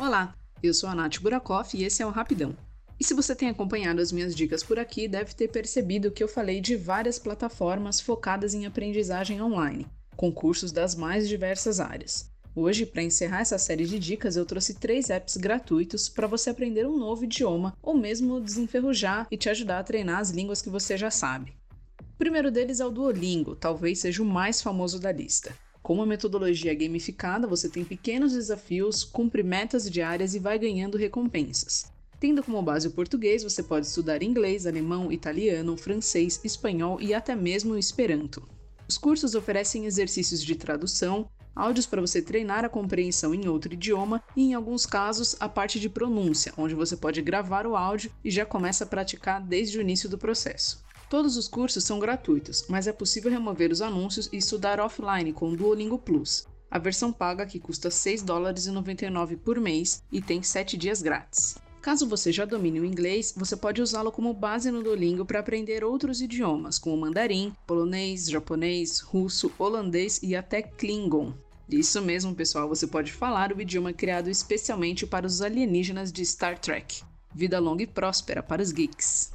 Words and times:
Olá, 0.00 0.34
eu 0.62 0.72
sou 0.72 0.88
a 0.88 0.94
Nath 0.94 1.18
Burakoff 1.18 1.76
e 1.76 1.84
esse 1.84 2.02
é 2.02 2.06
o 2.06 2.10
Rapidão. 2.10 2.56
E 2.98 3.04
se 3.04 3.12
você 3.12 3.36
tem 3.36 3.50
acompanhado 3.50 4.00
as 4.00 4.10
minhas 4.10 4.34
dicas 4.34 4.62
por 4.62 4.78
aqui, 4.78 5.06
deve 5.06 5.34
ter 5.34 5.48
percebido 5.48 6.10
que 6.10 6.24
eu 6.24 6.26
falei 6.26 6.58
de 6.58 6.74
várias 6.74 7.18
plataformas 7.18 8.00
focadas 8.00 8.54
em 8.54 8.64
aprendizagem 8.64 9.42
online, 9.42 9.86
com 10.16 10.32
cursos 10.32 10.72
das 10.72 10.94
mais 10.94 11.28
diversas 11.28 11.80
áreas. 11.80 12.30
Hoje, 12.56 12.86
para 12.86 13.02
encerrar 13.02 13.40
essa 13.40 13.58
série 13.58 13.84
de 13.84 13.98
dicas, 13.98 14.36
eu 14.36 14.46
trouxe 14.46 14.72
três 14.72 15.10
apps 15.10 15.36
gratuitos 15.36 16.08
para 16.08 16.26
você 16.26 16.48
aprender 16.48 16.86
um 16.86 16.96
novo 16.96 17.24
idioma 17.24 17.76
ou 17.82 17.94
mesmo 17.94 18.40
desenferrujar 18.40 19.26
e 19.30 19.36
te 19.36 19.50
ajudar 19.50 19.80
a 19.80 19.84
treinar 19.84 20.20
as 20.20 20.30
línguas 20.30 20.62
que 20.62 20.70
você 20.70 20.96
já 20.96 21.10
sabe. 21.10 21.52
O 22.00 22.16
primeiro 22.16 22.50
deles 22.50 22.80
é 22.80 22.86
o 22.86 22.90
Duolingo, 22.90 23.54
talvez 23.54 23.98
seja 23.98 24.22
o 24.22 24.26
mais 24.26 24.62
famoso 24.62 24.98
da 24.98 25.12
lista. 25.12 25.54
Com 25.82 25.94
uma 25.94 26.06
metodologia 26.06 26.74
gamificada, 26.74 27.46
você 27.46 27.68
tem 27.68 27.84
pequenos 27.84 28.32
desafios, 28.32 29.02
cumpre 29.02 29.42
metas 29.42 29.90
diárias 29.90 30.34
e 30.34 30.38
vai 30.38 30.58
ganhando 30.58 30.98
recompensas. 30.98 31.90
Tendo 32.20 32.42
como 32.42 32.60
base 32.60 32.86
o 32.86 32.90
português, 32.90 33.42
você 33.42 33.62
pode 33.62 33.86
estudar 33.86 34.22
inglês, 34.22 34.66
alemão, 34.66 35.10
italiano, 35.10 35.78
francês, 35.78 36.38
espanhol 36.44 37.00
e 37.00 37.14
até 37.14 37.34
mesmo 37.34 37.78
esperanto. 37.78 38.46
Os 38.86 38.98
cursos 38.98 39.34
oferecem 39.34 39.86
exercícios 39.86 40.44
de 40.44 40.54
tradução, 40.54 41.30
áudios 41.56 41.86
para 41.86 42.02
você 42.02 42.20
treinar 42.20 42.62
a 42.62 42.68
compreensão 42.68 43.34
em 43.34 43.48
outro 43.48 43.72
idioma 43.72 44.22
e, 44.36 44.42
em 44.42 44.54
alguns 44.54 44.84
casos, 44.84 45.34
a 45.40 45.48
parte 45.48 45.80
de 45.80 45.88
pronúncia, 45.88 46.52
onde 46.58 46.74
você 46.74 46.94
pode 46.94 47.22
gravar 47.22 47.66
o 47.66 47.74
áudio 47.74 48.12
e 48.22 48.30
já 48.30 48.44
começa 48.44 48.84
a 48.84 48.86
praticar 48.86 49.40
desde 49.40 49.78
o 49.78 49.80
início 49.80 50.10
do 50.10 50.18
processo. 50.18 50.84
Todos 51.10 51.36
os 51.36 51.48
cursos 51.48 51.82
são 51.82 51.98
gratuitos, 51.98 52.66
mas 52.68 52.86
é 52.86 52.92
possível 52.92 53.32
remover 53.32 53.72
os 53.72 53.82
anúncios 53.82 54.28
e 54.32 54.36
estudar 54.36 54.78
offline 54.78 55.32
com 55.32 55.50
o 55.50 55.56
Duolingo 55.56 55.98
Plus. 55.98 56.46
A 56.70 56.78
versão 56.78 57.12
paga 57.12 57.44
que 57.44 57.58
custa 57.58 57.90
6 57.90 58.22
dólares 58.22 58.66
e 58.66 58.70
99 58.70 59.36
por 59.36 59.58
mês 59.58 60.04
e 60.12 60.22
tem 60.22 60.40
7 60.40 60.76
dias 60.76 61.02
grátis. 61.02 61.58
Caso 61.82 62.08
você 62.08 62.30
já 62.30 62.44
domine 62.44 62.78
o 62.78 62.84
inglês, 62.84 63.34
você 63.36 63.56
pode 63.56 63.82
usá-lo 63.82 64.12
como 64.12 64.32
base 64.32 64.70
no 64.70 64.84
Duolingo 64.84 65.24
para 65.24 65.40
aprender 65.40 65.82
outros 65.82 66.22
idiomas, 66.22 66.78
como 66.78 66.96
mandarim, 66.96 67.52
polonês, 67.66 68.30
japonês, 68.30 69.00
russo, 69.00 69.50
holandês 69.58 70.20
e 70.22 70.36
até 70.36 70.62
Klingon. 70.62 71.34
Isso 71.68 72.00
mesmo, 72.00 72.36
pessoal, 72.36 72.68
você 72.68 72.86
pode 72.86 73.12
falar 73.12 73.52
o 73.52 73.60
idioma 73.60 73.92
criado 73.92 74.30
especialmente 74.30 75.08
para 75.08 75.26
os 75.26 75.42
alienígenas 75.42 76.12
de 76.12 76.24
Star 76.24 76.56
Trek. 76.56 77.02
Vida 77.34 77.58
longa 77.58 77.82
e 77.82 77.86
próspera 77.88 78.44
para 78.44 78.62
os 78.62 78.70
geeks. 78.70 79.32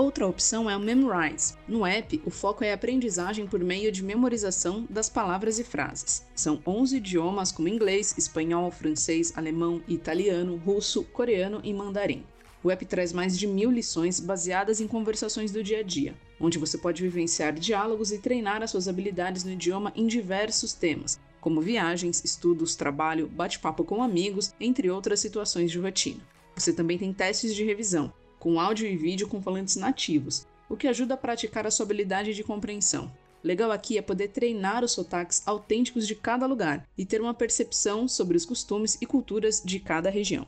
Outra 0.00 0.26
opção 0.26 0.70
é 0.70 0.74
o 0.74 0.80
Memrise. 0.80 1.56
No 1.68 1.84
app, 1.84 2.22
o 2.24 2.30
foco 2.30 2.64
é 2.64 2.70
a 2.70 2.74
aprendizagem 2.74 3.46
por 3.46 3.60
meio 3.60 3.92
de 3.92 4.02
memorização 4.02 4.86
das 4.88 5.10
palavras 5.10 5.58
e 5.58 5.62
frases. 5.62 6.24
São 6.34 6.58
11 6.66 6.96
idiomas 6.96 7.52
como 7.52 7.68
inglês, 7.68 8.14
espanhol, 8.16 8.70
francês, 8.70 9.30
alemão, 9.36 9.82
italiano, 9.86 10.56
russo, 10.56 11.04
coreano 11.04 11.60
e 11.62 11.74
mandarim. 11.74 12.24
O 12.64 12.70
app 12.70 12.82
traz 12.86 13.12
mais 13.12 13.38
de 13.38 13.46
mil 13.46 13.70
lições 13.70 14.18
baseadas 14.18 14.80
em 14.80 14.88
conversações 14.88 15.52
do 15.52 15.62
dia 15.62 15.80
a 15.80 15.82
dia, 15.82 16.14
onde 16.40 16.56
você 16.56 16.78
pode 16.78 17.02
vivenciar 17.02 17.52
diálogos 17.52 18.10
e 18.10 18.16
treinar 18.16 18.62
as 18.62 18.70
suas 18.70 18.88
habilidades 18.88 19.44
no 19.44 19.52
idioma 19.52 19.92
em 19.94 20.06
diversos 20.06 20.72
temas, 20.72 21.20
como 21.42 21.60
viagens, 21.60 22.24
estudos, 22.24 22.74
trabalho, 22.74 23.28
bate-papo 23.28 23.84
com 23.84 24.02
amigos, 24.02 24.54
entre 24.58 24.90
outras 24.90 25.20
situações 25.20 25.70
de 25.70 25.78
rotina. 25.78 26.26
Você 26.56 26.72
também 26.72 26.96
tem 26.96 27.12
testes 27.12 27.54
de 27.54 27.64
revisão, 27.64 28.10
com 28.40 28.58
áudio 28.58 28.88
e 28.88 28.96
vídeo 28.96 29.28
com 29.28 29.40
falantes 29.40 29.76
nativos, 29.76 30.46
o 30.68 30.76
que 30.76 30.88
ajuda 30.88 31.14
a 31.14 31.16
praticar 31.16 31.66
a 31.66 31.70
sua 31.70 31.84
habilidade 31.84 32.34
de 32.34 32.42
compreensão. 32.42 33.12
Legal 33.44 33.70
aqui 33.70 33.98
é 33.98 34.02
poder 34.02 34.28
treinar 34.28 34.82
os 34.82 34.92
sotaques 34.92 35.42
autênticos 35.46 36.06
de 36.06 36.14
cada 36.14 36.46
lugar 36.46 36.88
e 36.96 37.04
ter 37.04 37.20
uma 37.20 37.34
percepção 37.34 38.08
sobre 38.08 38.36
os 38.36 38.46
costumes 38.46 38.96
e 39.00 39.06
culturas 39.06 39.62
de 39.64 39.78
cada 39.78 40.08
região. 40.08 40.46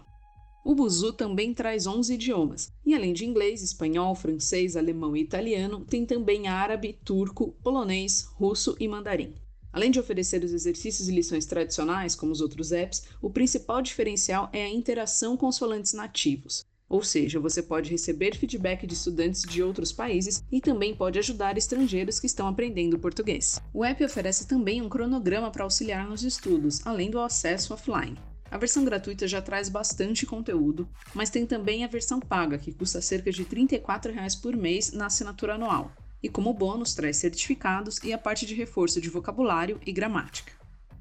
O 0.65 0.75
Buzu 0.75 1.13
também 1.13 1.53
traz 1.53 1.87
11 1.87 2.15
idiomas, 2.15 2.73
e 2.87 2.95
além 2.95 3.13
de 3.13 3.27
inglês, 3.27 3.63
espanhol, 3.63 4.15
francês, 4.15 4.77
alemão 4.77 5.15
e 5.17 5.21
italiano, 5.21 5.85
tem 5.85 6.07
também 6.07 6.47
árabe, 6.47 6.99
turco, 7.05 7.55
polonês, 7.63 8.29
russo 8.37 8.75
e 8.81 8.89
mandarim. 8.89 9.35
Além 9.73 9.91
de 9.91 9.99
oferecer 9.99 10.45
os 10.45 10.53
exercícios 10.53 11.09
e 11.09 11.13
lições 11.13 11.47
tradicionais, 11.47 12.15
como 12.15 12.31
os 12.31 12.41
outros 12.41 12.73
apps, 12.73 13.05
o 13.21 13.29
principal 13.29 13.83
diferencial 13.83 14.49
é 14.53 14.63
a 14.63 14.69
interação 14.69 15.37
com 15.37 15.49
os 15.49 15.59
falantes 15.59 15.95
nativos. 15.95 16.65
Ou 16.93 17.03
seja, 17.03 17.41
você 17.41 17.63
pode 17.63 17.91
receber 17.91 18.37
feedback 18.37 18.87
de 18.87 18.93
estudantes 18.93 19.41
de 19.41 19.63
outros 19.63 19.91
países 19.91 20.45
e 20.53 20.61
também 20.61 20.95
pode 20.95 21.19
ajudar 21.19 21.57
estrangeiros 21.57 22.21
que 22.21 22.27
estão 22.27 22.47
aprendendo 22.47 22.99
português. 22.99 23.59
O 23.73 23.83
app 23.83 24.05
oferece 24.05 24.47
também 24.47 24.83
um 24.83 24.91
cronograma 24.91 25.51
para 25.51 25.65
auxiliar 25.65 26.07
nos 26.07 26.23
estudos, 26.23 26.87
além 26.87 27.11
do 27.11 27.19
acesso 27.19 27.73
offline. 27.73 28.19
A 28.51 28.59
versão 28.59 28.85
gratuita 28.85 29.27
já 29.27 29.41
traz 29.41 29.71
bastante 29.71 30.27
conteúdo, 30.27 30.87
mas 31.15 31.31
tem 31.31 31.47
também 31.47 31.83
a 31.83 31.89
versão 31.89 32.21
paga, 32.21 32.59
que 32.59 32.75
custa 32.75 33.01
cerca 33.01 33.33
de 33.33 33.41
R$ 33.41 33.49
34 33.49 34.13
por 34.43 34.55
mês 34.55 34.93
na 34.93 35.07
assinatura 35.07 35.55
anual. 35.55 35.93
E 36.23 36.29
como 36.29 36.53
bônus, 36.53 36.93
traz 36.93 37.17
certificados 37.17 37.97
e 38.05 38.13
a 38.13 38.19
parte 38.19 38.45
de 38.45 38.55
reforço 38.55 39.01
de 39.01 39.09
vocabulário 39.09 39.81
e 39.87 39.93
gramática. 39.93 40.53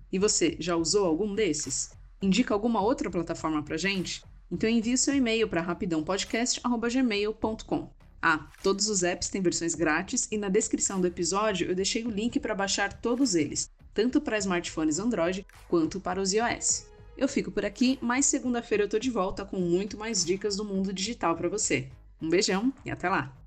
E 0.09 0.17
você, 0.17 0.55
já 0.57 0.73
usou 0.77 1.05
algum 1.05 1.35
desses? 1.35 1.91
Indica 2.21 2.53
alguma 2.53 2.81
outra 2.81 3.09
plataforma 3.09 3.61
para 3.61 3.75
gente? 3.75 4.21
Então 4.51 4.69
envie 4.69 4.97
seu 4.97 5.15
e-mail 5.15 5.47
para 5.47 5.61
rapidãopodcast.gmail.com. 5.61 7.89
Ah, 8.21 8.49
todos 8.61 8.89
os 8.89 9.01
apps 9.01 9.29
têm 9.29 9.41
versões 9.41 9.73
grátis 9.73 10.27
e 10.29 10.37
na 10.37 10.49
descrição 10.49 11.01
do 11.01 11.07
episódio 11.07 11.67
eu 11.67 11.73
deixei 11.73 12.05
o 12.05 12.11
link 12.11 12.39
para 12.39 12.53
baixar 12.53 12.93
todos 12.93 13.33
eles, 13.33 13.71
tanto 13.93 14.21
para 14.21 14.37
smartphones 14.37 14.99
Android 14.99 15.43
quanto 15.67 15.99
para 15.99 16.21
os 16.21 16.31
iOS. 16.33 16.85
Eu 17.17 17.27
fico 17.27 17.51
por 17.51 17.65
aqui, 17.65 17.97
mas 18.01 18.25
segunda-feira 18.25 18.83
eu 18.83 18.89
tô 18.89 18.99
de 18.99 19.09
volta 19.09 19.43
com 19.43 19.57
muito 19.57 19.97
mais 19.97 20.23
dicas 20.23 20.55
do 20.55 20.65
mundo 20.65 20.93
digital 20.93 21.35
para 21.35 21.49
você. 21.49 21.87
Um 22.21 22.29
beijão 22.29 22.71
e 22.85 22.91
até 22.91 23.09
lá! 23.09 23.40